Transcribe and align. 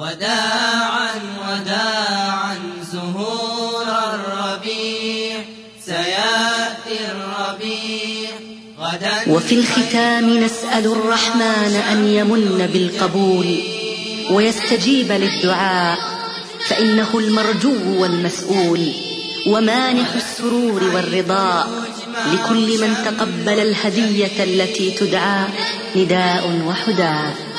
وداعا 0.00 1.14
وداعا 1.48 2.56
زهور 2.92 3.86
الربيع 4.14 5.36
سيأتي 5.86 6.98
الربيع. 7.12 8.30
غدا 8.80 9.32
وفي 9.32 9.54
الختام 9.54 10.38
نسأل 10.38 10.84
الرحمن 10.86 11.82
أن 11.92 12.06
يمن 12.06 12.68
بالقبول 12.72 13.58
ويستجيب 14.30 15.12
للدعاء 15.12 15.98
فإنه 16.68 17.08
المرجو 17.14 18.02
والمسؤول 18.02 18.92
ومانح 19.46 20.08
السرور 20.14 20.84
والرضاء 20.84 21.68
لكل 22.32 22.80
من 22.80 22.94
تقبل 23.04 23.58
الهدية 23.58 24.44
التي 24.44 24.90
تدعى 24.90 25.44
نداء 25.96 26.62
وحداء. 26.66 27.49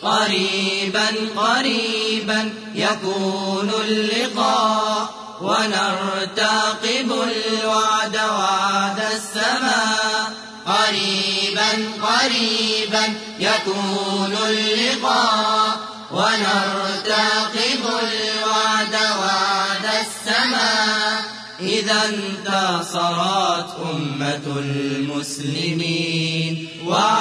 قريبا 0.04 1.08
قريبا 1.36 2.54
يكون 2.76 3.72
اللقاء 3.88 5.14
ونرتقب 5.42 7.12
الوعد 7.12 8.16
وعد 8.16 9.00
السماء. 9.14 10.34
قريبا 10.68 11.70
قريبا 12.02 13.14
يكون 13.40 14.38
اللقاء 14.48 15.78
ونرتقب 16.12 17.84
الوعد 18.04 18.94
وعد 18.94 19.86
السماء. 19.86 21.24
إذا 21.60 22.06
انتصرت 22.06 23.70
أمة 23.94 24.58
المسلمين. 24.58 26.68
وعادت 26.86 27.21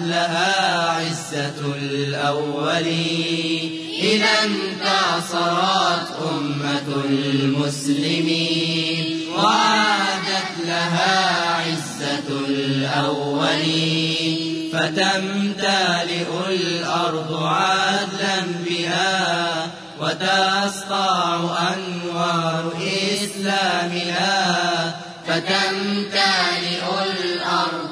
لها 0.00 0.90
عزة 0.90 1.74
الأولين. 1.76 3.78
إذا 4.02 4.44
انتصرت 4.44 6.08
أمة 6.32 6.88
المسلمين. 7.04 9.20
وعادت 9.36 10.66
لها 10.66 11.54
عزة 11.54 12.28
الأولين. 12.48 14.38
فتمتلئ 14.72 16.28
الأرض 16.48 17.42
عدلا 17.42 18.40
بها. 18.66 19.66
وتسطع 20.00 21.40
أنوار 21.74 22.72
إسلامها. 23.24 24.94
فتمتلئ 25.28 26.82
الأرض 27.10 27.91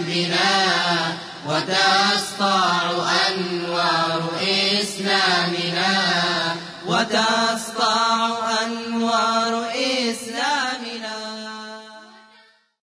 بنا 0.00 1.14
وتسطع 1.46 2.90
أنوار 3.28 4.22
إسلامنا 4.42 5.94
وتسطع 6.86 7.79